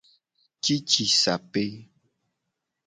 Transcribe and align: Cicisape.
Cicisape. 0.63 1.65